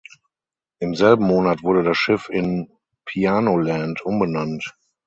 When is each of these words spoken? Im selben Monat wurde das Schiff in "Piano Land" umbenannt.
Im 0.79 0.95
selben 0.95 1.27
Monat 1.27 1.61
wurde 1.61 1.83
das 1.83 1.95
Schiff 1.95 2.27
in 2.27 2.71
"Piano 3.05 3.59
Land" 3.59 4.01
umbenannt. 4.01 4.75